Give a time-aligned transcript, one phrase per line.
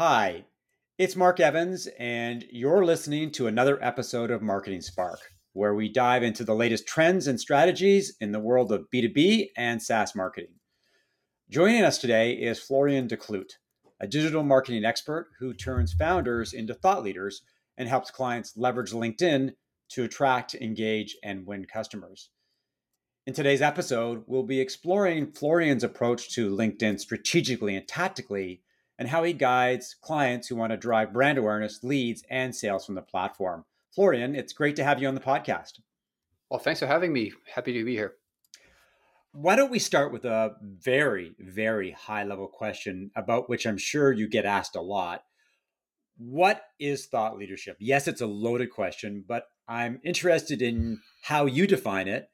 [0.00, 0.44] Hi,
[0.96, 5.18] it's Mark Evans, and you're listening to another episode of Marketing Spark,
[5.54, 9.82] where we dive into the latest trends and strategies in the world of B2B and
[9.82, 10.54] SaaS marketing.
[11.50, 13.54] Joining us today is Florian Decludt,
[13.98, 17.42] a digital marketing expert who turns founders into thought leaders
[17.76, 19.50] and helps clients leverage LinkedIn
[19.88, 22.30] to attract, engage, and win customers.
[23.26, 28.62] In today's episode, we'll be exploring Florian's approach to LinkedIn strategically and tactically,
[28.98, 32.94] and how he guides clients who want to drive brand awareness, leads, and sales from
[32.94, 33.64] the platform.
[33.94, 35.80] Florian, it's great to have you on the podcast.
[36.50, 37.32] Well, thanks for having me.
[37.54, 38.14] Happy to be here.
[39.32, 44.12] Why don't we start with a very, very high level question about which I'm sure
[44.12, 45.22] you get asked a lot.
[46.16, 47.76] What is thought leadership?
[47.78, 52.30] Yes, it's a loaded question, but I'm interested in how you define it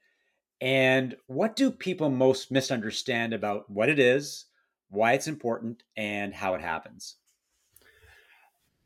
[0.61, 4.47] and what do people most misunderstand about what it is,
[4.89, 7.17] why it's important, and how it happens?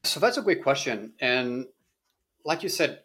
[0.05, 1.13] So that's a great question.
[1.21, 1.67] And
[2.45, 3.01] like you said,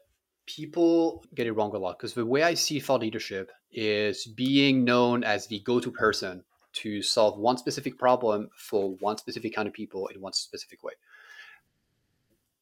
[0.45, 4.83] people get it wrong a lot because the way I see thought leadership is being
[4.83, 9.67] known as the go to person to solve one specific problem for one specific kind
[9.67, 10.93] of people in one specific way.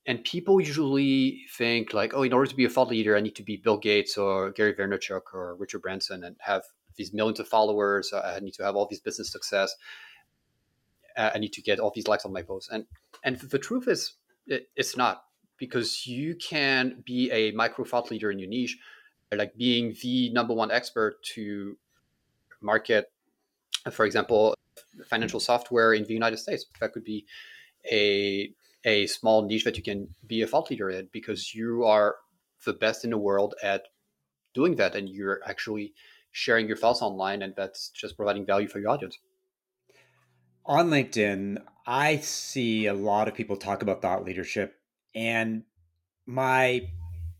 [0.05, 3.35] And people usually think like, oh, in order to be a thought leader, I need
[3.35, 6.63] to be Bill Gates or Gary Vaynerchuk or Richard Branson and have
[6.95, 8.11] these millions of followers.
[8.11, 9.75] Uh, I need to have all these business success.
[11.17, 12.69] Uh, I need to get all these likes on my posts.
[12.71, 12.85] And
[13.23, 14.13] and the truth is,
[14.47, 15.23] it, it's not
[15.57, 18.77] because you can be a micro thought leader in your niche,
[19.31, 21.77] like being the number one expert to
[22.61, 23.11] market,
[23.91, 24.55] for example,
[25.07, 26.65] financial software in the United States.
[26.79, 27.25] That could be
[27.91, 32.15] a a small niche that you can be a thought leader in because you are
[32.65, 33.83] the best in the world at
[34.53, 35.93] doing that and you're actually
[36.31, 39.19] sharing your thoughts online and that's just providing value for your audience
[40.65, 44.75] on linkedin i see a lot of people talk about thought leadership
[45.15, 45.63] and
[46.25, 46.87] my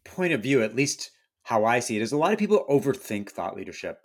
[0.04, 1.12] point of view, at least
[1.44, 4.04] how I see it, is a lot of people overthink thought leadership.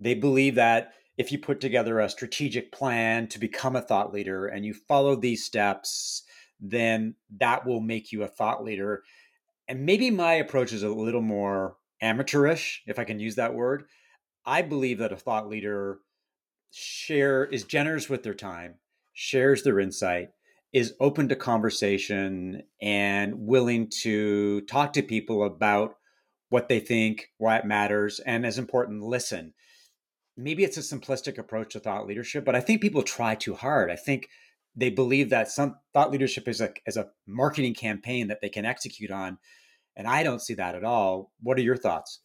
[0.00, 4.46] They believe that if you put together a strategic plan to become a thought leader
[4.46, 6.22] and you follow these steps,
[6.58, 9.02] then that will make you a thought leader.
[9.68, 13.84] And maybe my approach is a little more amateurish, if I can use that word.
[14.44, 15.98] I believe that a thought leader
[16.72, 18.76] share is generous with their time,
[19.12, 20.30] shares their insight,
[20.72, 25.96] is open to conversation and willing to talk to people about
[26.48, 29.52] what they think, why it matters, and as important, listen.
[30.36, 33.90] Maybe it's a simplistic approach to thought leadership, but I think people try too hard.
[33.90, 34.28] I think
[34.74, 38.64] they believe that some thought leadership is a is a marketing campaign that they can
[38.64, 39.36] execute on,
[39.94, 41.32] and I don't see that at all.
[41.42, 42.20] What are your thoughts?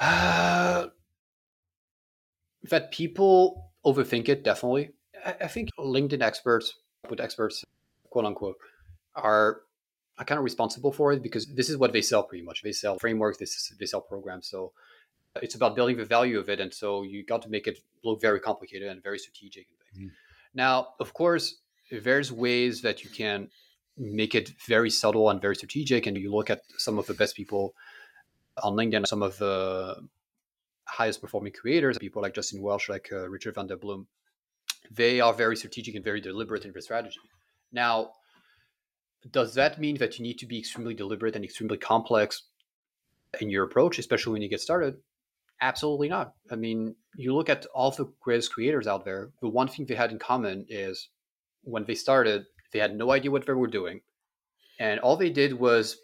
[0.00, 0.86] Uh,
[2.70, 4.90] that people overthink it definitely.
[5.24, 6.74] I, I think LinkedIn experts
[7.08, 7.64] with experts,
[8.10, 8.56] quote unquote,
[9.14, 9.62] are
[10.16, 12.62] are kind of responsible for it because this is what they sell pretty much.
[12.62, 13.46] They sell frameworks, they,
[13.78, 14.46] they sell programs.
[14.46, 14.72] So
[15.42, 16.60] it's about building the value of it.
[16.60, 19.66] And so you got to make it look very complicated and very strategic.
[19.98, 20.10] Mm.
[20.54, 21.56] Now, of course,
[21.90, 23.48] there's ways that you can
[23.98, 26.06] make it very subtle and very strategic.
[26.06, 27.74] And you look at some of the best people
[28.62, 29.96] on LinkedIn, some of the
[30.86, 34.06] highest performing creators, people like Justin Welsh, like uh, Richard van der Blom,
[34.90, 37.20] they are very strategic and very deliberate in their strategy.
[37.72, 38.10] Now,
[39.30, 42.42] does that mean that you need to be extremely deliberate and extremely complex
[43.40, 44.96] in your approach, especially when you get started?
[45.60, 46.34] Absolutely not.
[46.50, 49.94] I mean, you look at all the greatest creators out there, the one thing they
[49.94, 51.08] had in common is
[51.62, 54.00] when they started, they had no idea what they were doing.
[54.78, 55.96] And all they did was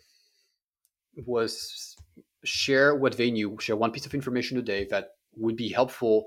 [1.26, 1.96] was
[2.44, 6.26] share what they knew, share one piece of information today that would be helpful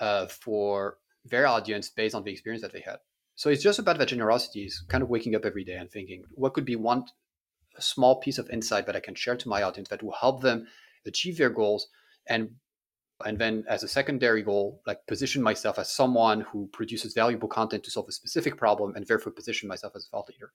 [0.00, 2.98] uh, for their audience based on the experience that they had.
[3.34, 6.24] So it's just about that generosity, is kind of waking up every day and thinking,
[6.32, 7.04] what could be one
[7.78, 10.66] small piece of insight that I can share to my audience that will help them
[11.06, 11.88] achieve their goals
[12.28, 12.50] and
[13.24, 17.82] and then as a secondary goal, like position myself as someone who produces valuable content
[17.84, 20.52] to solve a specific problem and therefore position myself as a thought leader.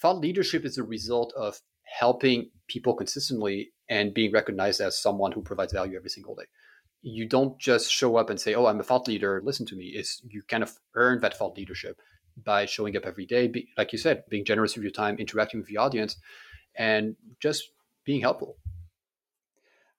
[0.00, 5.42] Thought leadership is a result of helping people consistently and being recognized as someone who
[5.42, 6.46] provides value every single day
[7.02, 9.40] you don't just show up and say, "Oh, I'm a thought leader.
[9.42, 12.00] Listen to me." Is you kind of earn that thought leadership
[12.44, 15.60] by showing up every day, be, like you said, being generous with your time, interacting
[15.60, 16.16] with the audience,
[16.76, 17.70] and just
[18.04, 18.56] being helpful.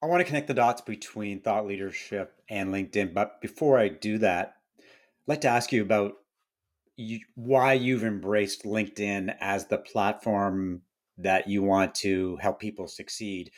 [0.02, 4.18] I want to connect the dots between thought leadership and LinkedIn, but before I do
[4.20, 4.84] that, I'd
[5.28, 6.14] like to ask you about
[6.96, 10.82] you, why you've embraced LinkedIn as the platform
[11.18, 13.52] that you want to help people succeed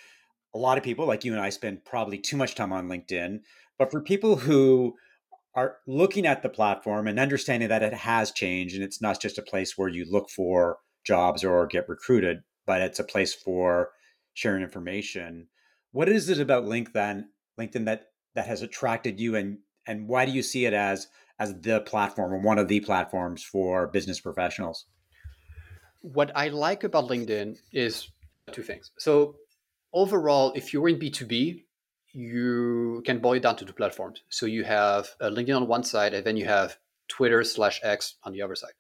[0.54, 3.40] a lot of people like you and I spend probably too much time on LinkedIn.
[3.80, 4.96] But for people who
[5.56, 9.38] are looking at the platform and understanding that it has changed and it's not just
[9.38, 13.90] a place where you look for jobs or get recruited, but it's a place for
[14.34, 15.48] sharing information.
[15.92, 17.24] What is it about LinkedIn,
[17.60, 18.06] LinkedIn that
[18.36, 21.08] that has attracted you and and why do you see it as
[21.40, 24.86] as the platform or one of the platforms for business professionals?
[26.02, 28.10] What I like about LinkedIn is
[28.52, 28.92] two things.
[28.98, 29.36] So
[29.94, 31.64] overall, if you're in B2B,
[32.14, 34.24] you can boil it down to two platforms.
[34.30, 38.16] So you have uh, LinkedIn on one side, and then you have Twitter slash X
[38.24, 38.74] on the other side.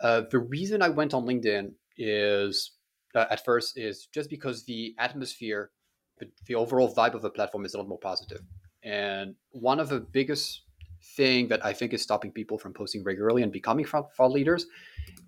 [0.00, 2.72] Uh, the reason I went on LinkedIn is
[3.14, 5.70] uh, at first is just because the atmosphere,
[6.18, 8.40] the, the overall vibe of the platform is a lot more positive.
[8.82, 10.62] And one of the biggest
[11.16, 14.66] thing that I think is stopping people from posting regularly and becoming thought leaders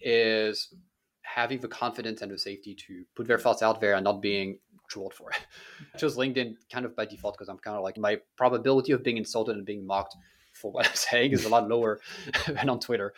[0.00, 0.74] is
[1.22, 4.58] having the confidence and the safety to put their thoughts out there and not being
[4.88, 5.38] trolled for it.
[5.94, 9.02] I chose LinkedIn kind of by default because I'm kind of like my probability of
[9.02, 10.16] being insulted and being mocked
[10.52, 12.00] for what I'm saying is a lot lower
[12.46, 13.14] than on Twitter.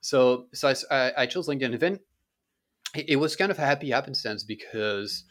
[0.00, 1.72] So so I, I chose LinkedIn.
[1.72, 2.00] And then
[2.94, 5.24] it was kind of a happy happenstance because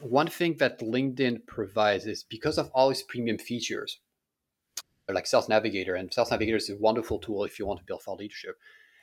[0.00, 4.00] one thing that LinkedIn provides is because of all its premium features,
[5.08, 8.02] like Sales Navigator, and Sales Navigator is a wonderful tool if you want to build
[8.02, 8.56] thought leadership.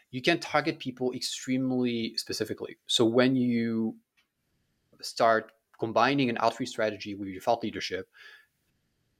[0.10, 2.78] You can target people extremely specifically.
[2.88, 3.98] So when you
[5.02, 8.08] start combining an outreach strategy with your thought leadership,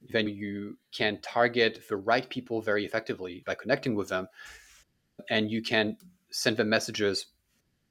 [0.10, 4.28] then you can target the right people very effectively by connecting with them.
[5.30, 5.98] And you can
[6.30, 7.28] send them messages,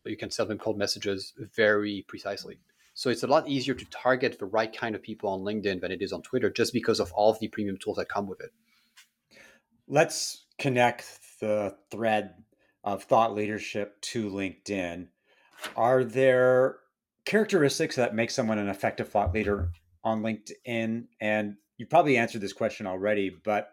[0.04, 2.58] you can send them cold messages very precisely.
[2.94, 5.92] So it's a lot easier to target the right kind of people on LinkedIn than
[5.92, 8.40] it is on Twitter just because of all of the premium tools that come with
[8.40, 8.50] it.
[9.86, 12.34] Let's connect the thread
[12.82, 15.08] of thought leadership to LinkedIn.
[15.76, 16.78] Are there
[17.26, 19.69] characteristics that make someone an effective thought leader
[20.02, 21.05] on LinkedIn?
[21.20, 23.73] And you probably answered this question already, but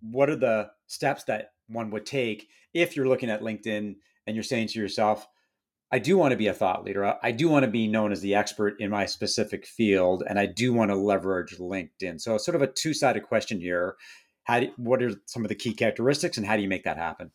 [0.00, 4.42] what are the steps that one would take if you're looking at LinkedIn and you're
[4.42, 5.26] saying to yourself,
[5.92, 7.16] I do want to be a thought leader.
[7.20, 10.46] I do want to be known as the expert in my specific field, and I
[10.46, 12.20] do want to leverage LinkedIn.
[12.20, 13.96] So, sort of a two sided question here.
[14.44, 16.96] How do, what are some of the key characteristics, and how do you make that
[16.96, 17.32] happen?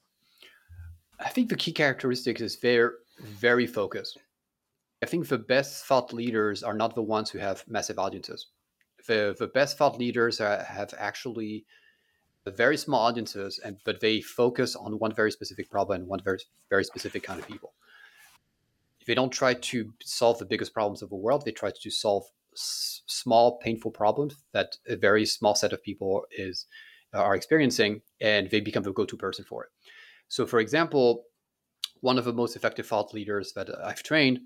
[1.19, 4.19] I think the key characteristics is they're very focused.
[5.03, 8.47] I think the best thought leaders are not the ones who have massive audiences.
[9.07, 11.65] The, the best thought leaders are, have actually
[12.45, 16.39] very small audiences, and but they focus on one very specific problem and one very
[16.69, 17.73] very specific kind of people.
[19.07, 21.45] They don't try to solve the biggest problems of the world.
[21.45, 26.25] They try to solve s- small, painful problems that a very small set of people
[26.31, 26.65] is
[27.13, 29.69] uh, are experiencing, and they become the go-to person for it.
[30.27, 31.25] So, for example,
[32.01, 34.39] one of the most effective thought leaders that I've trained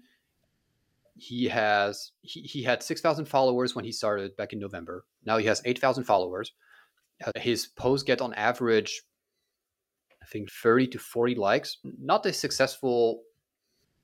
[1.19, 5.06] he has he, he had 6000 followers when he started back in november.
[5.25, 6.54] Now he has 8000 followers.
[7.25, 9.01] Uh, his posts get on average
[10.24, 11.77] i think 30 to 40 likes.
[11.83, 13.24] Not a successful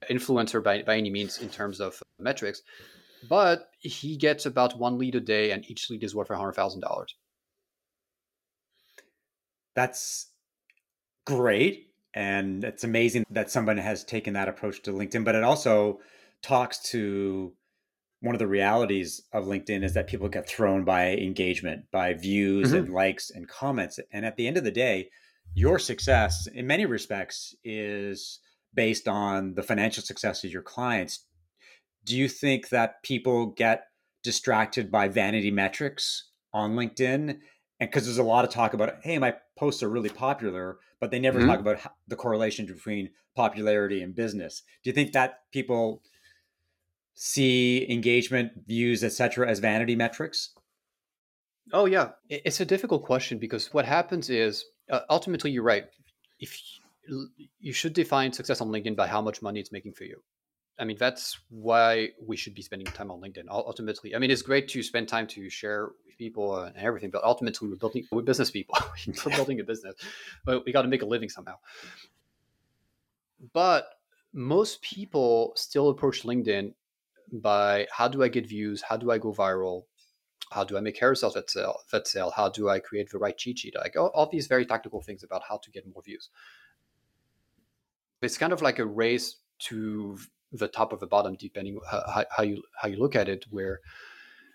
[0.09, 2.61] influencer by, by any means in terms of metrics
[3.27, 7.05] but he gets about one lead a day and each lead is worth $100000
[9.75, 10.27] that's
[11.25, 11.91] great.
[12.13, 15.99] And it's amazing that someone has taken that approach to linkedin but it also
[16.45, 17.53] talks to
[18.21, 22.67] one of the realities of LinkedIn is that people get thrown by engagement, by views
[22.67, 22.85] mm-hmm.
[22.85, 23.99] and likes and comments.
[24.11, 25.09] And at the end of the day,
[25.55, 28.39] your success in many respects is
[28.73, 31.25] based on the financial success of your clients.
[32.03, 33.85] Do you think that people get
[34.23, 37.39] distracted by vanity metrics on LinkedIn?
[37.79, 41.09] And because there's a lot of talk about, hey, my posts are really popular, but
[41.09, 41.47] they never mm-hmm.
[41.47, 44.61] talk about the correlation between popularity and business.
[44.83, 46.01] Do you think that people
[47.15, 50.51] see engagement, views, etc., as vanity metrics?
[51.73, 55.85] Oh yeah, it's a difficult question because what happens is uh, ultimately you're right.
[56.39, 56.59] If
[57.07, 57.29] you,
[57.59, 60.21] you should define success on LinkedIn by how much money it's making for you.
[60.77, 63.45] I mean, that's why we should be spending time on LinkedIn.
[63.49, 67.23] Ultimately, I mean, it's great to spend time to share with people and everything, but
[67.23, 68.77] ultimately, we're building we're business people.
[69.25, 69.95] we're building a business,
[70.43, 71.55] but we got to make a living somehow.
[73.53, 73.87] But
[74.33, 76.73] most people still approach LinkedIn
[77.31, 78.81] by how do I get views?
[78.81, 79.83] How do I go viral?
[80.51, 81.81] How do I make carousels that sell?
[81.91, 82.31] That sell?
[82.31, 83.75] How do I create the right cheat sheet?
[83.75, 86.29] Like all, all these very tactical things about how to get more views.
[88.21, 90.17] It's kind of like a race to
[90.51, 93.45] the top of the bottom, depending how, how you how you look at it.
[93.49, 93.81] Where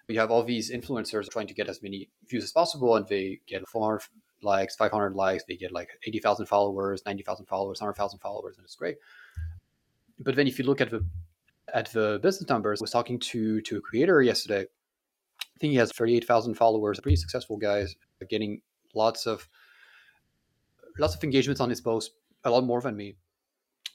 [0.09, 3.41] you have all these influencers trying to get as many views as possible, and they
[3.47, 4.03] get 400
[4.43, 8.97] likes, 500 likes, they get like 80,000 followers, 90,000 followers, 100,000 followers, and it's great.
[10.19, 11.05] But then if you look at the
[11.75, 12.81] at the business numbers.
[12.81, 14.63] I was talking to to a creator yesterday.
[14.63, 18.63] I think he has 38,000 followers, pretty successful guys, uh, getting
[18.95, 19.49] lots of
[20.99, 23.17] lots of engagements on his posts, a lot more than me.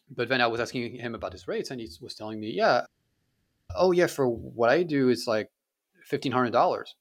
[0.10, 2.86] But then I was asking him about his rates, and he was telling me, "Yeah,
[3.76, 5.50] oh yeah, for what I do, it's like
[6.04, 6.96] fifteen hundred dollars."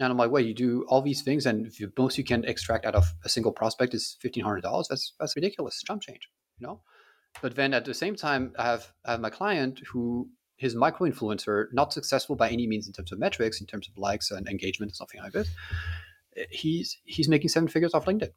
[0.00, 2.86] And I'm like, "Wait, you do all these things, and the most you can extract
[2.86, 4.88] out of a single prospect is fifteen hundred dollars?
[4.88, 6.82] That's that's ridiculous, chump change, you know."
[7.42, 11.08] But then at the same time, I have I have my client who his micro
[11.08, 14.46] influencer, not successful by any means in terms of metrics, in terms of likes and
[14.46, 15.48] engagement, something like this.
[16.50, 18.30] He's he's making seven figures off LinkedIn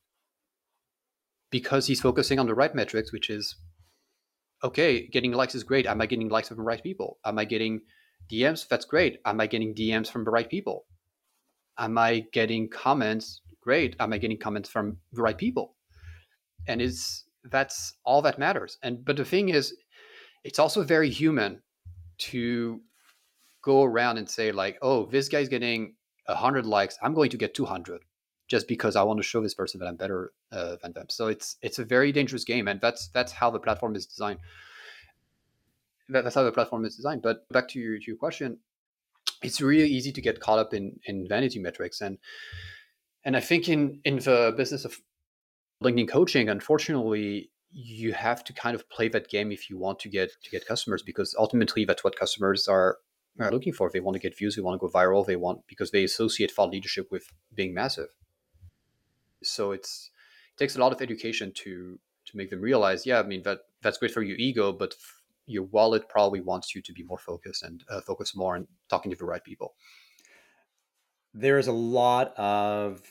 [1.52, 3.56] because he's focusing on the right metrics, which is
[4.64, 5.86] okay, getting likes is great.
[5.86, 7.20] Am I getting likes from the right people?
[7.26, 7.82] Am I getting
[8.32, 8.68] DMs?
[8.68, 9.20] That's great.
[9.26, 10.86] Am I getting DMs from the right people?
[11.78, 13.42] Am I getting comments?
[13.62, 13.96] Great.
[14.00, 15.76] Am I getting comments from the right people?
[16.68, 18.78] And is that's all that matters.
[18.84, 19.76] And but the thing is,
[20.44, 21.62] it's also very human
[22.20, 22.82] to
[23.62, 25.96] go around and say like, oh, this guy's getting
[26.28, 26.98] hundred likes.
[27.02, 28.02] I'm going to get two hundred
[28.48, 31.08] just because I want to show this person that I'm better uh, than them.
[31.10, 34.40] So it's it's a very dangerous game, and that's that's how the platform is designed.
[36.10, 37.22] That, that's how the platform is designed.
[37.22, 38.60] But back to your, to your question,
[39.42, 42.18] it's really easy to get caught up in in vanity metrics, and
[43.24, 45.00] and I think in in the business of
[45.84, 50.10] LinkedIn coaching, unfortunately, you have to kind of play that game if you want to
[50.10, 52.98] get to get customers because ultimately that's what customers are
[53.40, 53.90] are looking for.
[53.90, 56.52] They want to get views, they want to go viral, they want because they associate
[56.52, 58.10] thought leadership with being massive.
[59.42, 60.12] So it's
[60.54, 63.62] it takes a lot of education to to make them realize, yeah, I mean that
[63.82, 67.18] that's great for your ego, but f- your wallet probably wants you to be more
[67.18, 69.74] focused and uh, focus more on talking to the right people.
[71.34, 73.02] There is a lot of,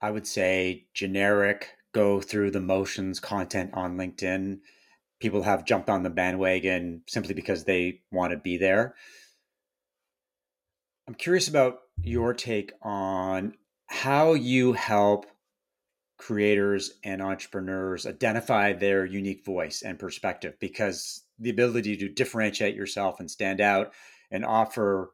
[0.00, 4.58] I would say, generic go through the motions content on LinkedIn.
[5.18, 8.94] People have jumped on the bandwagon simply because they want to be there.
[11.08, 13.54] I'm curious about your take on
[13.86, 15.24] how you help
[16.18, 23.20] creators and entrepreneurs identify their unique voice and perspective because the ability to differentiate yourself
[23.20, 23.94] and stand out
[24.30, 25.12] and offer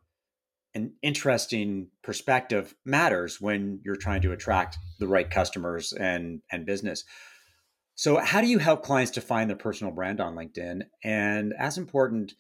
[0.75, 7.05] an interesting perspective matters when you're trying to attract the right customers and and business.
[7.95, 12.35] So how do you help clients define their personal brand on LinkedIn and as important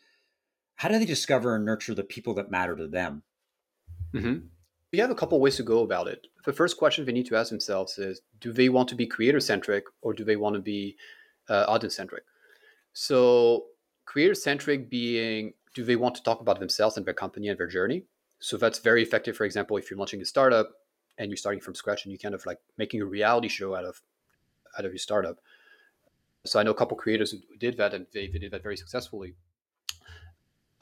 [0.76, 3.22] how do they discover and nurture the people that matter to them?
[4.14, 4.46] Mm-hmm.
[4.92, 6.26] We have a couple ways to go about it.
[6.44, 9.40] The first question they need to ask themselves is do they want to be creator
[9.40, 10.96] centric or do they want to be
[11.48, 12.24] uh, audience centric?
[12.94, 13.66] So,
[14.04, 17.66] creator centric being do they want to talk about themselves and their company and their
[17.66, 18.04] journey?
[18.42, 20.70] So, that's very effective, for example, if you're launching a startup
[21.18, 23.84] and you're starting from scratch and you kind of like making a reality show out
[23.84, 24.02] of
[24.78, 25.38] out of your startup.
[26.44, 28.76] So I know a couple creators who did that and they, they did that very
[28.76, 29.34] successfully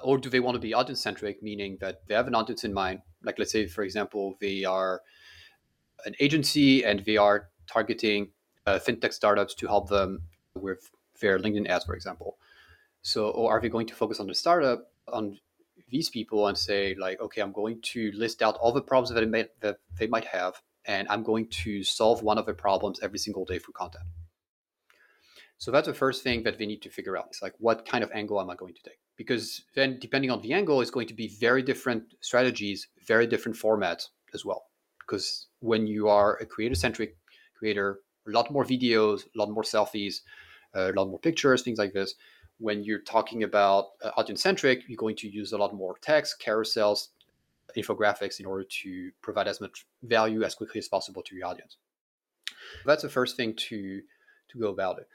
[0.02, 2.73] or do they want to be audience centric, meaning that they have an audience in
[2.73, 3.02] mind?
[3.23, 5.02] Like, let's say, for example, they are
[6.05, 8.31] an agency and they are targeting
[8.67, 10.23] uh, fintech startups to help them
[10.55, 10.90] with
[11.21, 12.38] their LinkedIn ads, for example.
[13.02, 15.38] So, or are they going to focus on the startup, on
[15.90, 19.28] these people, and say, like, okay, I'm going to list out all the problems that,
[19.28, 23.18] may, that they might have, and I'm going to solve one of the problems every
[23.18, 24.04] single day through content.
[25.59, 27.26] So that's the first thing that they need to figure out.
[27.28, 29.00] It's like, what kind of angle am I going to take?
[29.20, 33.54] because then depending on the angle it's going to be very different strategies very different
[33.54, 34.62] formats as well
[35.00, 37.18] because when you are a creator centric
[37.59, 40.20] creator a lot more videos a lot more selfies
[40.75, 42.14] a lot more pictures things like this
[42.61, 46.43] when you're talking about uh, audience centric you're going to use a lot more text
[46.45, 47.09] carousels
[47.76, 51.76] infographics in order to provide as much value as quickly as possible to your audience
[52.85, 54.00] that's the first thing to
[54.49, 55.09] to go about it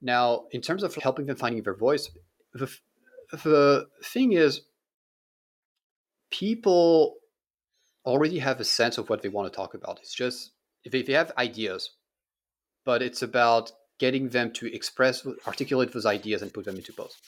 [0.00, 2.10] now in terms of helping them finding their voice
[2.52, 2.70] the
[3.42, 4.62] the thing is,
[6.30, 7.16] people
[8.04, 9.98] already have a sense of what they want to talk about.
[10.00, 10.52] It's just
[10.84, 11.90] if they, they have ideas,
[12.84, 17.20] but it's about getting them to express, articulate those ideas, and put them into posts.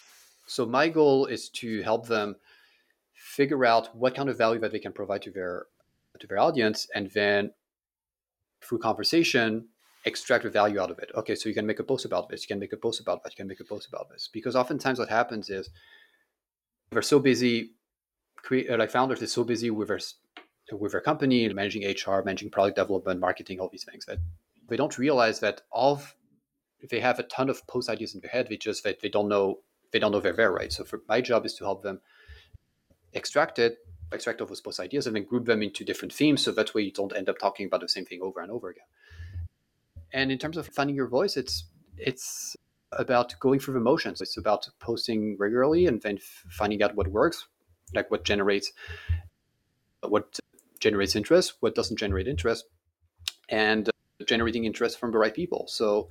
[0.46, 2.36] So my goal is to help them
[3.14, 5.66] figure out what kind of value that they can provide to their
[6.18, 7.50] to their audience, and then
[8.62, 9.68] through conversation
[10.06, 11.10] extract the value out of it.
[11.14, 13.22] Okay, so you can make a post about this, you can make a post about
[13.22, 14.30] that, you can make a post about this.
[14.32, 15.68] Because oftentimes what happens is
[16.92, 17.72] we're so busy,
[18.50, 20.00] uh, like founders are so busy with their
[20.72, 24.18] with their company, managing HR, managing product development, marketing, all these things that
[24.68, 26.02] they don't realize that all
[26.88, 28.48] they have a ton of post ideas in their head.
[28.48, 29.60] They just that they don't know
[29.92, 30.72] they don't know they're there, right?
[30.72, 32.00] So for my job is to help them
[33.12, 33.78] extract it,
[34.12, 36.42] extract all those post ideas, and then group them into different themes.
[36.42, 38.70] So that way you don't end up talking about the same thing over and over
[38.70, 38.84] again.
[40.12, 41.64] And in terms of finding your voice, it's
[41.96, 42.56] it's
[42.92, 44.20] about going through the motions.
[44.20, 46.18] It's about posting regularly and then
[46.50, 47.46] finding out what works,
[47.94, 48.72] like what generates
[50.02, 50.38] what
[50.80, 52.66] generates interest, what doesn't generate interest,
[53.48, 53.90] and
[54.26, 55.66] generating interest from the right people.
[55.68, 56.08] So,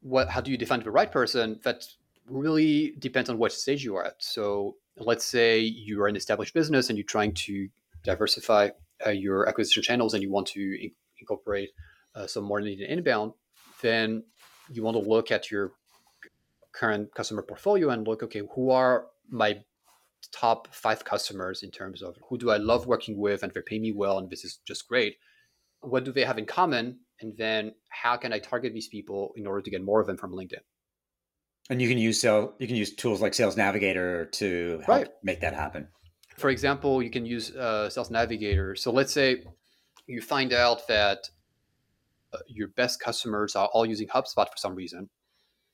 [0.00, 0.28] what?
[0.28, 1.60] How do you define the right person?
[1.64, 1.84] That
[2.26, 4.16] really depends on what stage you are at.
[4.18, 7.68] So, let's say you are an established business and you're trying to
[8.04, 8.70] diversify
[9.06, 11.70] uh, your acquisition channels and you want to in- incorporate
[12.14, 13.32] uh, some more LinkedIn inbound.
[13.82, 14.24] Then
[14.70, 15.72] you want to look at your
[16.72, 19.60] current customer portfolio and look, okay, who are my
[20.32, 23.78] top five customers in terms of who do I love working with and they pay
[23.78, 25.16] me well and this is just great.
[25.80, 27.00] What do they have in common?
[27.20, 30.16] And then how can I target these people in order to get more of them
[30.16, 30.60] from LinkedIn?
[31.70, 35.08] And you can use sell you can use tools like Sales Navigator to help right.
[35.22, 35.88] make that happen.
[36.36, 38.74] For example, you can use uh, Sales Navigator.
[38.74, 39.42] So let's say
[40.06, 41.28] you find out that
[42.32, 45.10] uh, your best customers are all using HubSpot for some reason.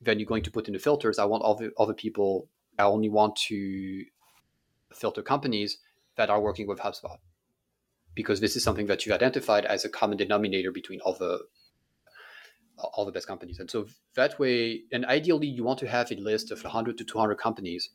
[0.00, 1.18] Then you're going to put in the filters.
[1.18, 2.48] I want all the other people.
[2.78, 4.04] I only want to
[4.92, 5.78] filter companies
[6.16, 7.18] that are working with HubSpot
[8.14, 11.40] because this is something that you've identified as a common denominator between all the
[12.78, 13.60] all the best companies.
[13.60, 17.04] And so that way, and ideally, you want to have a list of 100 to
[17.04, 17.90] 200 companies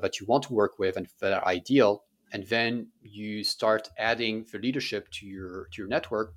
[0.00, 2.04] that you want to work with and that are ideal.
[2.32, 6.34] And then you start adding the leadership to your to your network,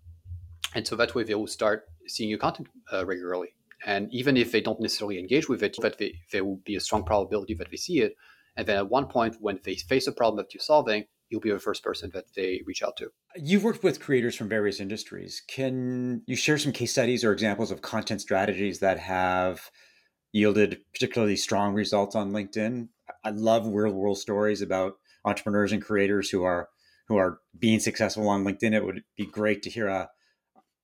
[0.73, 3.55] and so that way they will start seeing your content uh, regularly.
[3.85, 6.79] And even if they don't necessarily engage with it, that they, there will be a
[6.79, 8.15] strong probability that they see it.
[8.57, 11.51] And then at one point, when they face a problem that you're solving, you'll be
[11.51, 13.09] the first person that they reach out to.
[13.35, 15.41] You've worked with creators from various industries.
[15.47, 19.69] Can you share some case studies or examples of content strategies that have
[20.31, 22.89] yielded particularly strong results on LinkedIn?
[23.23, 26.69] I love real world stories about entrepreneurs and creators who are
[27.07, 28.73] who are being successful on LinkedIn.
[28.73, 30.09] It would be great to hear a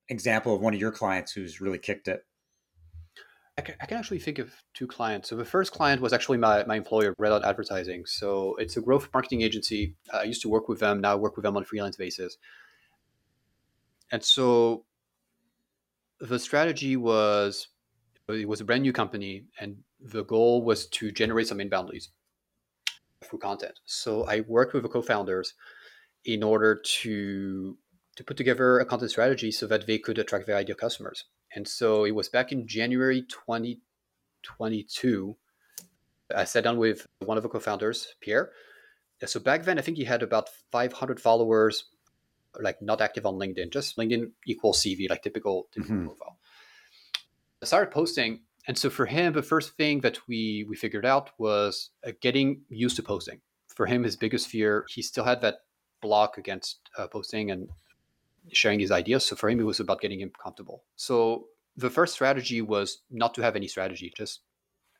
[0.08, 2.22] example of one of your clients who's really kicked it.
[3.58, 5.28] I can, actually think of two clients.
[5.28, 8.06] So the first client was actually my, my employer, Red Advertising.
[8.06, 9.94] So it's a growth marketing agency.
[10.12, 11.02] Uh, I used to work with them.
[11.02, 12.38] Now I work with them on a freelance basis.
[14.10, 14.84] And so
[16.20, 17.68] the strategy was
[18.28, 22.10] it was a brand new company, and the goal was to generate some inbound leads
[23.24, 23.78] through content.
[23.84, 25.54] So I worked with the co-founders
[26.24, 27.76] in order to
[28.16, 31.24] to put together a content strategy so that they could attract their ideal customers.
[31.54, 35.36] And so it was back in January 2022.
[36.34, 38.50] I sat down with one of the co-founders, Pierre.
[39.24, 41.84] So back then, I think he had about 500 followers,
[42.60, 46.06] like not active on LinkedIn, just LinkedIn equals CV, like typical, typical mm-hmm.
[46.06, 46.38] profile.
[47.62, 51.30] I started posting, and so for him, the first thing that we we figured out
[51.38, 53.40] was uh, getting used to posting.
[53.68, 55.58] For him, his biggest fear, he still had that
[56.00, 57.68] block against uh, posting and
[58.50, 59.24] sharing his ideas.
[59.24, 60.84] So for him, it was about getting him comfortable.
[60.96, 64.40] So the first strategy was not to have any strategy, just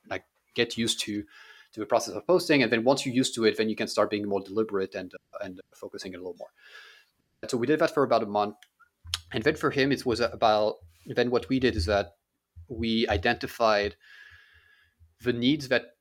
[0.08, 0.24] like
[0.54, 1.24] get used to
[1.72, 3.88] to the process of posting, and then once you're used to it, then you can
[3.88, 6.50] start being more deliberate and and focusing a little more.
[7.48, 8.56] So we did that for about a month,
[9.32, 10.76] and then for him, it was about.
[11.06, 12.14] Then what we did is that
[12.68, 13.96] we identified
[15.20, 15.96] the needs that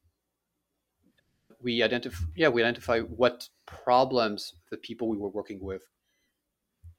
[1.59, 2.25] we identify.
[2.35, 5.83] Yeah, we identify what problems the people we were working with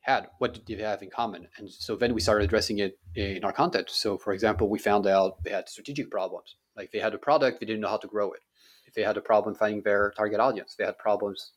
[0.03, 1.49] had what did they have in common?
[1.57, 3.89] And so then we started addressing it in our content.
[3.91, 6.57] So for example we found out they had strategic problems.
[6.77, 8.41] Like they had a product they didn't know how to grow it.
[8.87, 11.53] If they had a problem finding their target audience they had problems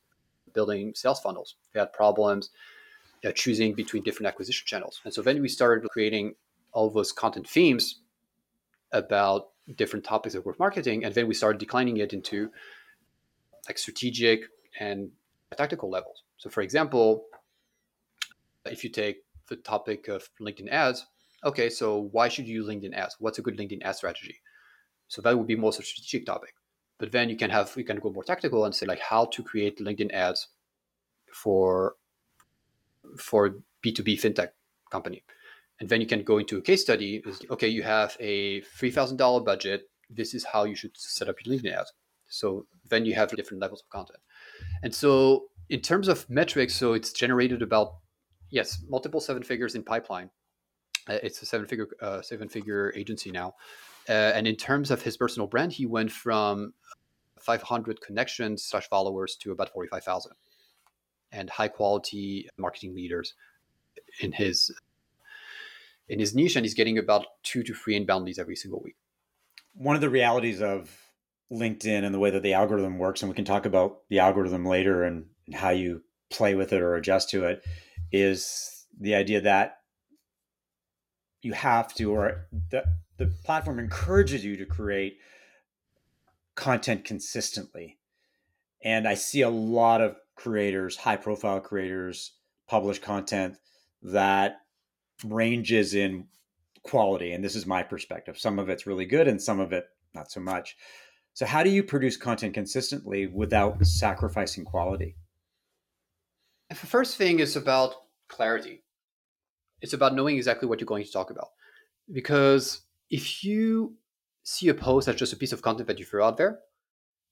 [0.54, 1.56] building sales funnels.
[1.74, 2.50] They had problems
[3.26, 5.02] uh, choosing between different acquisition channels.
[5.04, 6.36] And so then we started creating
[6.72, 8.02] all those content themes
[8.92, 12.52] about different topics of growth marketing and then we started declining it into
[13.68, 14.44] like strategic
[14.80, 15.10] and
[15.58, 16.22] tactical levels.
[16.38, 17.26] So for example
[18.72, 21.06] if you take the topic of LinkedIn ads,
[21.44, 23.16] okay, so why should you use LinkedIn ads?
[23.20, 24.36] What's a good LinkedIn ad strategy?
[25.08, 26.54] So that would be more strategic topic.
[26.98, 29.44] But then you can have you can go more tactical and say like how to
[29.44, 30.48] create LinkedIn ads
[31.32, 31.96] for
[33.18, 34.50] for B2B fintech
[34.90, 35.24] company.
[35.80, 37.22] And then you can go into a case study.
[37.52, 39.90] Okay, you have a three thousand dollar budget.
[40.10, 41.92] This is how you should set up your LinkedIn ads.
[42.28, 44.20] So then you have different levels of content.
[44.82, 47.96] And so in terms of metrics, so it's generated about
[48.50, 50.30] yes, multiple seven figures in pipeline.
[51.08, 53.54] Uh, it's a seven figure uh, seven figure agency now.
[54.08, 56.74] Uh, and in terms of his personal brand, he went from
[57.40, 60.32] 500 connections slash followers to about 45,000
[61.32, 63.34] and high quality marketing leaders
[64.20, 64.72] in his
[66.08, 68.96] in his niche and he's getting about two to three inbound leads every single week
[69.74, 70.96] one of the realities of
[71.52, 74.66] linkedin and the way that the algorithm works and we can talk about the algorithm
[74.66, 77.64] later and how you play with it or adjust to it
[78.12, 79.78] is the idea that
[81.42, 82.84] you have to, or the,
[83.18, 85.18] the platform encourages you to create
[86.56, 88.00] content consistently.
[88.84, 92.34] And I see a lot of creators, high profile creators,
[92.68, 93.58] publish content
[94.02, 94.58] that
[95.24, 96.28] ranges in
[96.84, 97.32] quality.
[97.32, 98.38] And this is my perspective.
[98.38, 100.76] Some of it's really good and some of it not so much.
[101.34, 105.16] So, how do you produce content consistently without sacrificing quality?
[106.70, 107.94] The first thing is about
[108.28, 108.84] clarity.
[109.82, 111.50] It's about knowing exactly what you're going to talk about.
[112.12, 113.96] Because if you
[114.44, 116.60] see a post as just a piece of content that you throw out there,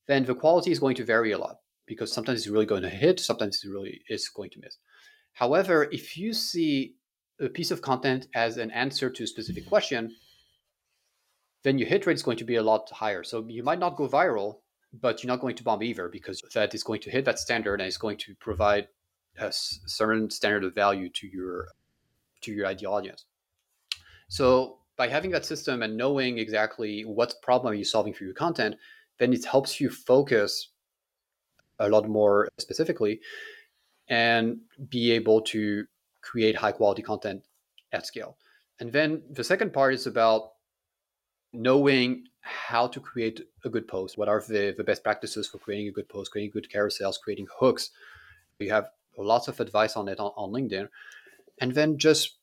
[0.08, 2.89] then the quality is going to vary a lot because sometimes it's really going to
[2.89, 4.78] hit, sometimes it really is going to miss.
[5.34, 6.96] However, if you see
[7.39, 10.15] a piece of content as an answer to a specific question,
[11.63, 13.24] then your hit rate is going to be a lot higher.
[13.24, 14.58] So you might not go viral,
[14.93, 17.80] but you're not going to bomb either because that is going to hit that standard
[17.80, 18.88] and it's going to provide
[19.39, 21.67] a certain standard of value to your
[22.41, 23.26] to your ideal audience.
[24.28, 28.34] So by having that system and knowing exactly what problem you're you solving for your
[28.34, 28.76] content,
[29.17, 30.69] then it helps you focus
[31.80, 33.19] a lot more specifically
[34.08, 35.86] and be able to
[36.22, 37.43] create high quality content
[37.91, 38.38] at scale.
[38.80, 40.52] And then the second part is about
[41.54, 44.17] knowing how to create a good post.
[44.17, 47.48] What are the, the best practices for creating a good post, creating good carousels, creating
[47.60, 47.91] hooks?
[48.60, 50.88] You have lots of advice on it on, on LinkedIn.
[51.60, 52.36] And then just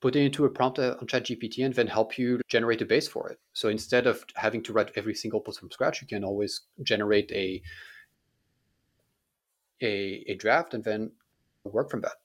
[0.00, 3.06] put it into a prompt uh, on ChatGPT and then help you generate a base
[3.06, 3.38] for it.
[3.52, 7.30] So instead of having to write every single post from scratch, you can always generate
[7.32, 7.62] a
[9.82, 11.12] a, a draft and then
[11.64, 12.16] work from that.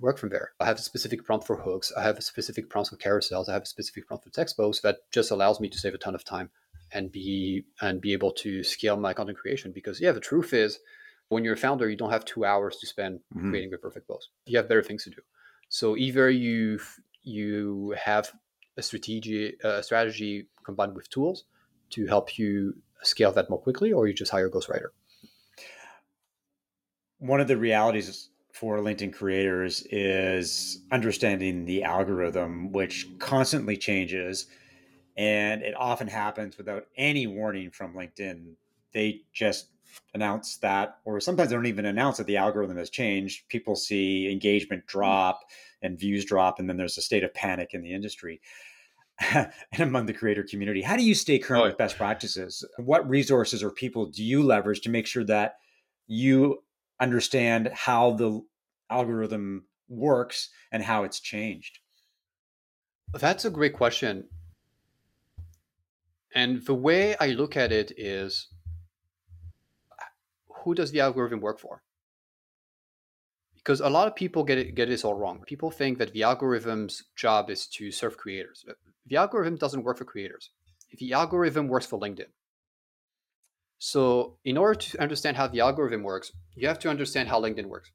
[0.00, 0.50] Work from there.
[0.58, 1.92] I have a specific prompt for hooks.
[1.96, 3.48] I have a specific prompt for carousels.
[3.48, 5.98] I have a specific prompt for text posts that just allows me to save a
[5.98, 6.50] ton of time
[6.92, 9.70] and be and be able to scale my content creation.
[9.72, 10.80] Because yeah, the truth is,
[11.30, 13.48] when you're a founder, you don't have two hours to spend mm-hmm.
[13.50, 14.28] creating the perfect post.
[14.46, 15.22] You have better things to do.
[15.68, 16.80] So either you
[17.22, 18.30] you have
[18.76, 21.44] a strategy a strategy combined with tools
[21.90, 24.90] to help you scale that more quickly, or you just hire a ghostwriter.
[27.18, 34.46] One of the realities for LinkedIn creators is understanding the algorithm, which constantly changes.
[35.16, 38.54] And it often happens without any warning from LinkedIn.
[38.92, 39.68] They just
[40.14, 43.48] announce that, or sometimes they don't even announce that the algorithm has changed.
[43.48, 44.98] People see engagement hmm.
[44.98, 45.40] drop
[45.82, 48.40] and views drop, and then there's a state of panic in the industry
[49.34, 50.82] and among the creator community.
[50.82, 51.66] How do you stay current oh.
[51.66, 52.64] with best practices?
[52.78, 55.56] What resources or people do you leverage to make sure that
[56.06, 56.62] you
[57.00, 58.42] understand how the
[58.90, 61.78] algorithm works and how it's changed?
[63.12, 64.28] That's a great question.
[66.34, 68.48] And the way I look at it is
[70.64, 71.82] who does the algorithm work for?
[73.56, 75.42] Because a lot of people get it, get this all wrong.
[75.46, 78.64] People think that the algorithm's job is to serve creators.
[78.68, 78.72] Uh,
[79.06, 80.50] the algorithm doesn't work for creators.
[80.98, 82.30] The algorithm works for LinkedIn.
[83.78, 87.66] So, in order to understand how the algorithm works, you have to understand how LinkedIn
[87.66, 87.90] works,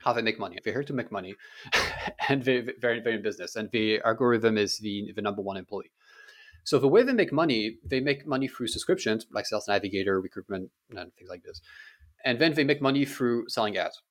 [0.00, 0.58] how they make money.
[0.64, 1.34] They're here to make money,
[2.28, 3.56] and they're very, very in business.
[3.56, 5.90] And the algorithm is the, the number one employee.
[6.68, 10.70] So the way they make money, they make money through subscriptions like Sales Navigator, recruitment,
[10.90, 11.62] and things like this.
[12.26, 14.02] And then they make money through selling ads.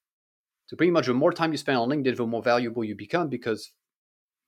[0.65, 3.30] So pretty much the more time you spend on LinkedIn, the more valuable you become
[3.30, 3.74] because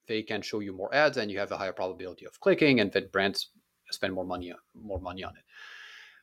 [0.08, 2.91] they can show you more ads and you have a higher probability of clicking and
[2.91, 3.52] then brands
[3.91, 5.43] spend more money more money on it.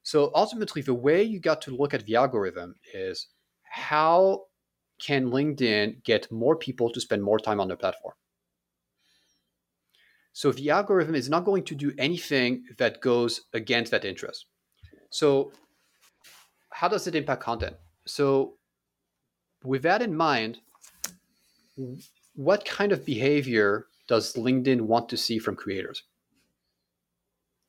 [0.03, 3.29] So ultimately the way you got to look at the algorithm is
[3.63, 4.47] how
[5.01, 8.15] can LinkedIn get more people to spend more time on their platform?
[10.37, 14.45] So the algorithm is not going to do anything that goes against that interest.
[15.09, 15.51] So
[16.69, 17.77] how does it impact content?
[18.05, 18.53] So
[19.65, 20.59] with that in mind,
[22.35, 26.03] what kind of behavior does LinkedIn want to see from creators?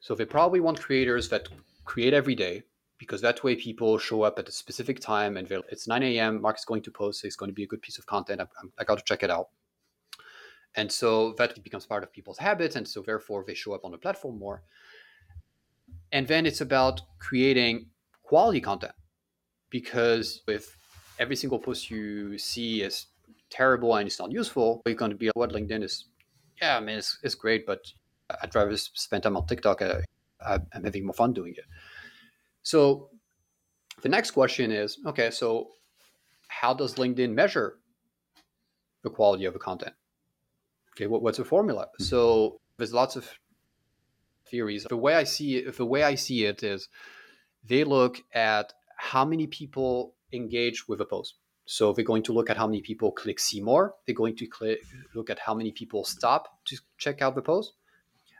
[0.02, 1.48] So they probably want creators that
[1.86, 2.64] create every day
[2.98, 6.42] because that way people show up at a specific time and it's 9 a.m.
[6.42, 7.24] Mark is going to post.
[7.24, 8.42] It's going to be a good piece of content.
[8.42, 9.48] I, I got to check it out.
[10.78, 12.76] And so that becomes part of people's habits.
[12.76, 14.62] And so therefore they show up on the platform more.
[16.12, 17.88] And then it's about creating
[18.24, 18.94] quality content
[19.70, 20.78] because if
[21.20, 23.08] every single post you see is
[23.50, 26.06] terrible and it's not useful, you're going to be like what LinkedIn is.
[26.62, 27.82] Yeah, I mean, it's, it's great, but
[28.42, 29.82] I'd rather spend time on TikTok.
[29.82, 30.02] Uh,
[30.46, 31.66] I'm having more fun doing it.
[32.62, 33.10] So
[34.04, 35.70] the next question is okay, so
[36.50, 37.80] how does LinkedIn measure
[39.04, 39.94] the quality of the content?
[40.98, 41.84] Okay, what, what's the formula?
[41.84, 42.04] Mm-hmm.
[42.04, 43.30] So there's lots of
[44.50, 44.86] theories.
[44.90, 46.90] The way I see it, the way I see it is,
[47.64, 51.36] they look at how many people engage with a post.
[51.66, 53.94] So they're going to look at how many people click see more.
[54.06, 54.80] They're going to click,
[55.14, 57.74] look at how many people stop to check out the post.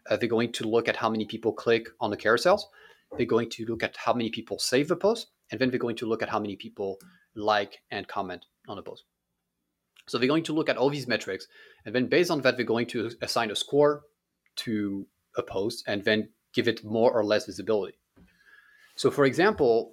[0.10, 2.62] Uh, they're going to look at how many people click on the carousels.
[3.18, 5.98] They're going to look at how many people save the post, and then they're going
[5.98, 6.98] to look at how many people
[7.36, 9.04] like and comment on the post.
[10.08, 11.48] So they're going to look at all these metrics,
[11.86, 14.04] and then based on that, they're going to assign a score
[14.58, 17.98] to a post and then give it more or less visibility.
[18.96, 19.92] So, for example,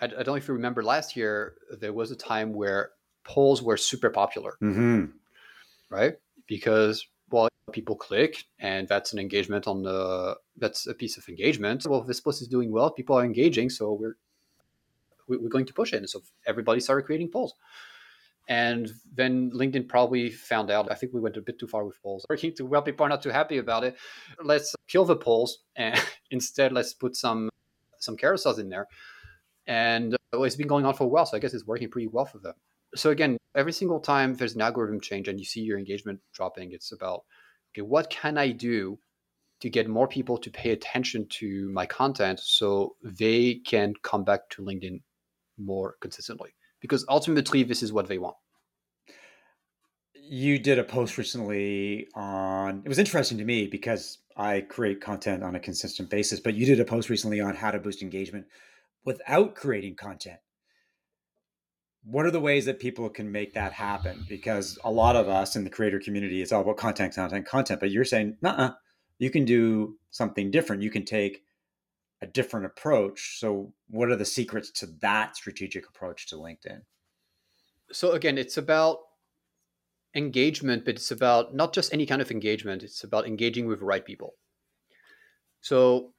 [0.00, 2.90] I, I don't know if you remember last year, there was a time where
[3.22, 5.04] polls were super popular, mm-hmm.
[5.88, 6.14] right?
[6.46, 11.86] Because well, people click, and that's an engagement on the that's a piece of engagement.
[11.86, 14.16] Well, this post is doing well, people are engaging, so we're
[15.26, 15.98] we're going to push it.
[15.98, 17.54] And so everybody started creating polls.
[18.46, 20.90] And then LinkedIn probably found out.
[20.90, 22.26] I think we went a bit too far with polls.
[22.28, 23.96] Working too well, people are not too happy about it.
[24.42, 25.98] Let's kill the polls and
[26.30, 27.48] instead let's put some
[27.98, 28.86] some carousels in there.
[29.66, 32.08] And uh, it's been going on for a while, so I guess it's working pretty
[32.08, 32.54] well for them.
[32.94, 36.72] So again, every single time there's an algorithm change and you see your engagement dropping,
[36.72, 37.24] it's about
[37.72, 38.98] okay, what can I do
[39.60, 44.50] to get more people to pay attention to my content so they can come back
[44.50, 45.00] to LinkedIn
[45.56, 46.50] more consistently?
[46.84, 48.36] Because ultimately, this is what they want.
[50.12, 55.42] You did a post recently on, it was interesting to me because I create content
[55.42, 58.48] on a consistent basis, but you did a post recently on how to boost engagement
[59.02, 60.40] without creating content.
[62.04, 64.26] What are the ways that people can make that happen?
[64.28, 67.80] Because a lot of us in the creator community, it's all about content, content, content.
[67.80, 68.72] But you're saying, nah,
[69.18, 70.82] you can do something different.
[70.82, 71.43] You can take
[72.24, 73.38] a different approach.
[73.38, 76.80] So, what are the secrets to that strategic approach to LinkedIn?
[77.92, 78.98] So, again, it's about
[80.16, 83.84] engagement, but it's about not just any kind of engagement, it's about engaging with the
[83.84, 84.34] right people.
[85.60, 86.12] So,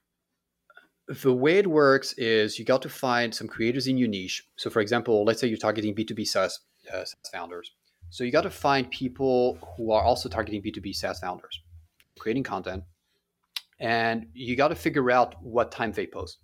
[1.07, 4.43] the way it works is you got to find some creators in your niche.
[4.55, 6.59] So, for example, let's say you're targeting B2B SaaS,
[6.93, 7.71] uh, SaaS founders.
[8.11, 11.59] So, you got to find people who are also targeting B2B SaaS founders,
[12.19, 12.83] creating content,
[13.79, 16.39] and you got to figure out what time they post.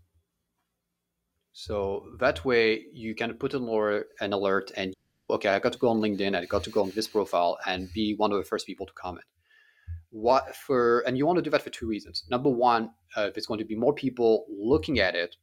[1.54, 4.94] So that way you can put an alert, an alert and
[5.30, 7.90] okay, I got to go on LinkedIn, I got to go on this profile and
[7.94, 9.26] be one of the first people to comment
[10.12, 13.48] what for and you want to do that for two reasons number one uh, it's
[13.48, 15.38] going to be more people looking at it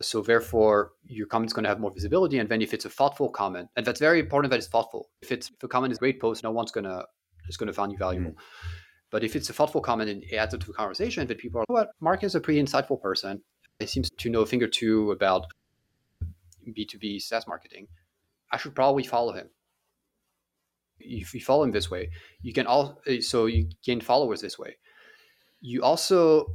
[0.00, 2.90] so therefore your comment is going to have more visibility and then if it's a
[2.90, 5.98] thoughtful comment and that's very important that it's thoughtful if it's if a comment is
[5.98, 7.04] a great post no one's to
[7.48, 8.36] is going to find you valuable mm.
[9.16, 11.64] But if it's a thoughtful comment and adds it to the conversation that people are
[11.68, 13.40] what mark is a pretty insightful person
[13.78, 15.46] he seems to know a thing or two about
[16.76, 17.86] b2b saas marketing
[18.52, 19.48] i should probably follow him
[20.98, 22.10] if you follow him this way,
[22.42, 24.76] you can all so you gain followers this way.
[25.60, 26.46] You also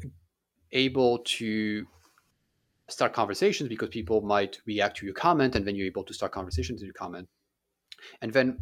[0.72, 1.86] able to
[2.90, 6.32] start conversations because people might react to your comment, and then you're able to start
[6.32, 7.28] conversations in your comment.
[8.22, 8.60] And then,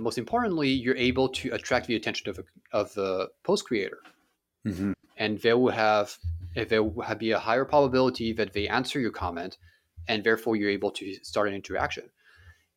[0.00, 2.44] most importantly, you're able to attract the attention of a,
[2.76, 3.98] of the post creator,
[4.66, 4.92] mm-hmm.
[5.16, 6.16] and they will have
[6.54, 9.58] there will be a higher probability that they answer your comment,
[10.08, 12.04] and therefore you're able to start an interaction.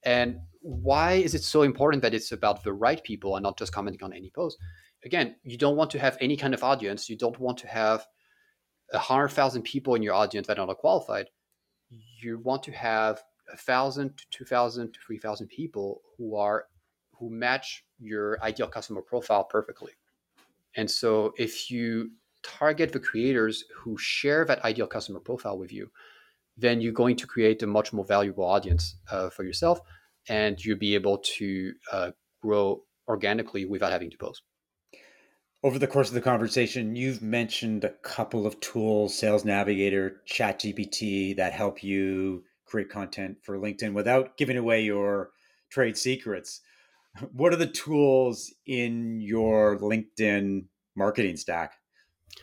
[0.03, 3.71] And why is it so important that it's about the right people and not just
[3.71, 4.57] commenting on any post?
[5.03, 7.09] Again, you don't want to have any kind of audience.
[7.09, 8.05] You don't want to have
[8.93, 11.27] a hundred thousand people in your audience that are not qualified.
[11.89, 16.65] You want to have a thousand to two thousand to three thousand people who are
[17.21, 19.91] who match your ideal customer profile perfectly.
[20.75, 22.11] And so if you
[22.43, 25.91] target the creators who share that ideal customer profile with you,
[26.57, 29.79] then you're going to create a much more valuable audience uh, for yourself
[30.27, 34.41] and you'll be able to uh, grow organically without having to post.
[35.63, 41.35] Over the course of the conversation, you've mentioned a couple of tools, Sales Navigator, ChatGPT,
[41.37, 45.29] that help you create content for LinkedIn without giving away your
[45.69, 46.61] trade secrets.
[47.33, 51.73] What are the tools in your LinkedIn marketing stack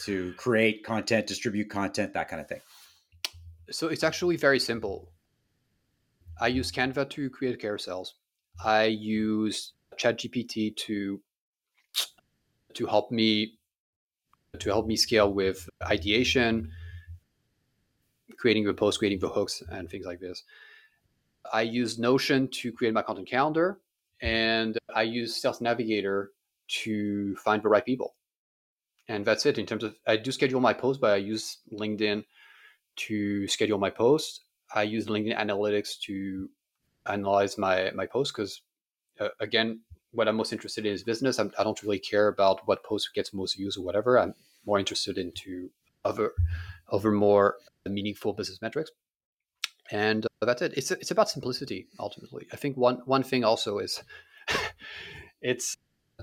[0.04, 2.60] to create content, distribute content, that kind of thing?
[3.70, 5.10] So it's actually very simple.
[6.40, 8.12] I use Canva to create carousels.
[8.64, 11.20] I use ChatGPT to
[12.74, 13.58] to help me
[14.58, 16.70] to help me scale with ideation,
[18.38, 20.44] creating the post, creating the hooks, and things like this.
[21.52, 23.80] I use Notion to create my content calendar,
[24.20, 26.32] and I use Sales Navigator
[26.82, 28.14] to find the right people.
[29.08, 32.24] And that's it in terms of I do schedule my posts, but I use LinkedIn
[32.96, 34.40] to schedule my posts.
[34.74, 36.50] I use LinkedIn Analytics to
[37.06, 38.60] analyze my my posts because
[39.20, 39.80] uh, again,
[40.12, 41.38] what I'm most interested in is business.
[41.38, 44.18] I'm, I do not really care about what post gets most views or whatever.
[44.18, 44.34] I'm
[44.66, 45.70] more interested into
[46.04, 46.32] other
[46.90, 48.90] other more meaningful business metrics.
[49.90, 50.74] And uh, that's it.
[50.76, 52.46] It's it's about simplicity ultimately.
[52.52, 54.02] I think one one thing also is
[55.42, 55.76] it's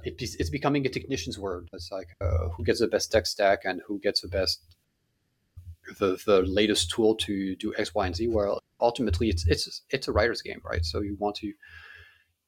[0.03, 1.69] it's becoming a technician's word.
[1.73, 4.61] It's like uh, who gets the best tech stack and who gets the best
[5.99, 8.27] the, the latest tool to do X, Y, and Z.
[8.27, 10.83] Well, ultimately, it's it's it's a writer's game, right?
[10.83, 11.53] So you want to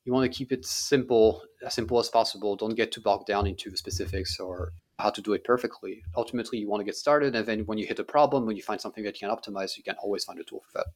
[0.06, 2.56] you want to keep it simple, as simple as possible.
[2.56, 6.02] Don't get too bogged down into the specifics or how to do it perfectly.
[6.16, 8.64] Ultimately, you want to get started, and then when you hit a problem, when you
[8.64, 10.88] find something that you can optimize, you can always find a tool for that.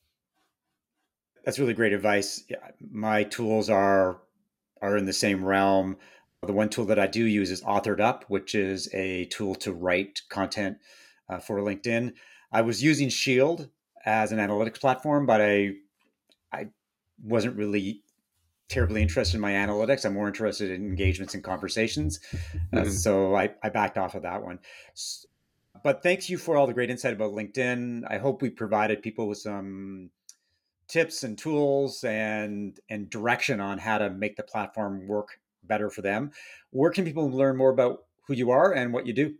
[1.43, 2.43] That's really great advice.
[2.91, 4.21] My tools are
[4.81, 5.97] are in the same realm.
[6.43, 10.21] The one tool that I do use is AuthoredUp, which is a tool to write
[10.29, 10.77] content
[11.29, 12.13] uh, for LinkedIn.
[12.51, 13.69] I was using Shield
[14.05, 15.73] as an analytics platform, but I
[16.51, 16.67] I
[17.23, 18.03] wasn't really
[18.71, 20.05] terribly interested in my analytics.
[20.05, 22.19] I'm more interested in engagements and conversations.
[22.73, 22.89] Uh, mm-hmm.
[22.89, 24.59] so I, I backed off of that one.
[25.83, 28.03] But thanks you for all the great insight about LinkedIn.
[28.09, 30.09] I hope we provided people with some
[30.91, 36.01] tips and tools and and direction on how to make the platform work better for
[36.01, 36.31] them.
[36.71, 39.35] Where can people learn more about who you are and what you do?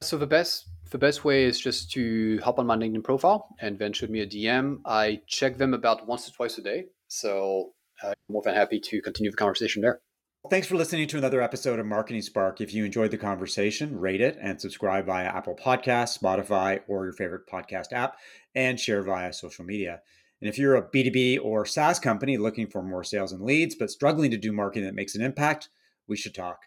[0.00, 3.78] So the best the best way is just to hop on my LinkedIn profile and
[3.78, 4.78] then shoot me a DM.
[4.86, 6.84] I check them about once or twice a day.
[7.08, 10.00] So uh, I'm more than happy to continue the conversation there.
[10.48, 12.60] Thanks for listening to another episode of Marketing Spark.
[12.60, 17.12] If you enjoyed the conversation, rate it and subscribe via Apple Podcasts, Spotify, or your
[17.12, 18.16] favorite podcast app,
[18.54, 20.00] and share via social media.
[20.40, 23.90] And if you're a B2B or SaaS company looking for more sales and leads, but
[23.90, 25.68] struggling to do marketing that makes an impact,
[26.06, 26.58] we should talk.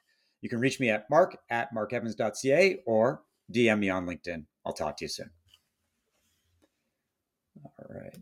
[0.41, 3.21] You can reach me at mark at markevans.ca or
[3.53, 4.45] DM me on LinkedIn.
[4.65, 5.29] I'll talk to you soon.
[7.63, 8.17] All right.